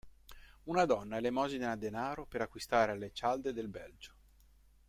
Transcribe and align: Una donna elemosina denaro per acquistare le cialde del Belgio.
Una 0.71 0.85
donna 0.85 1.17
elemosina 1.17 1.75
denaro 1.75 2.25
per 2.25 2.41
acquistare 2.41 2.97
le 2.97 3.11
cialde 3.13 3.53
del 3.53 3.67
Belgio. 3.67 4.13